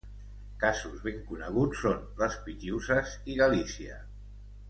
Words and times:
Casos 0.61 1.03
ben 1.07 1.19
coneguts 1.27 1.83
són 1.83 2.01
les 2.23 2.39
Pitiüses 2.47 3.13
i 3.35 3.39
Galícia. 3.43 4.01